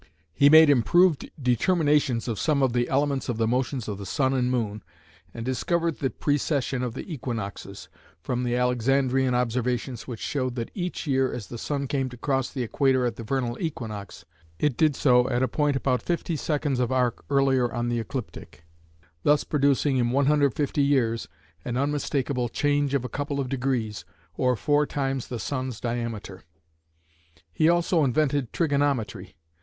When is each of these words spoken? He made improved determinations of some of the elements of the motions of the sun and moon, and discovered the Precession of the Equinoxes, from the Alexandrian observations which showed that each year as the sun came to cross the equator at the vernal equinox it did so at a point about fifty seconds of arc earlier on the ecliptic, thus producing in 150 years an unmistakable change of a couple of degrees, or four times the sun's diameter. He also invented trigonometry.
He 0.33 0.49
made 0.49 0.71
improved 0.71 1.29
determinations 1.39 2.27
of 2.27 2.39
some 2.39 2.63
of 2.63 2.73
the 2.73 2.89
elements 2.89 3.29
of 3.29 3.37
the 3.37 3.47
motions 3.47 3.87
of 3.87 3.99
the 3.99 4.05
sun 4.07 4.33
and 4.33 4.49
moon, 4.49 4.81
and 5.31 5.45
discovered 5.45 5.99
the 5.99 6.09
Precession 6.09 6.81
of 6.81 6.95
the 6.95 7.13
Equinoxes, 7.13 7.87
from 8.19 8.41
the 8.43 8.55
Alexandrian 8.55 9.35
observations 9.35 10.07
which 10.07 10.19
showed 10.19 10.55
that 10.55 10.71
each 10.73 11.05
year 11.05 11.31
as 11.31 11.45
the 11.45 11.57
sun 11.59 11.85
came 11.85 12.09
to 12.09 12.17
cross 12.17 12.49
the 12.49 12.63
equator 12.63 13.05
at 13.05 13.15
the 13.15 13.23
vernal 13.23 13.59
equinox 13.61 14.25
it 14.57 14.75
did 14.75 14.95
so 14.95 15.29
at 15.29 15.43
a 15.43 15.47
point 15.47 15.75
about 15.75 16.01
fifty 16.01 16.35
seconds 16.35 16.79
of 16.79 16.91
arc 16.91 17.23
earlier 17.29 17.71
on 17.71 17.87
the 17.87 17.99
ecliptic, 17.99 18.63
thus 19.21 19.43
producing 19.43 19.97
in 19.97 20.09
150 20.09 20.81
years 20.81 21.27
an 21.63 21.77
unmistakable 21.77 22.49
change 22.49 22.95
of 22.95 23.05
a 23.05 23.09
couple 23.09 23.39
of 23.39 23.49
degrees, 23.49 24.03
or 24.35 24.55
four 24.55 24.87
times 24.87 25.27
the 25.27 25.37
sun's 25.37 25.79
diameter. 25.79 26.43
He 27.53 27.69
also 27.69 28.03
invented 28.03 28.51
trigonometry. 28.51 29.35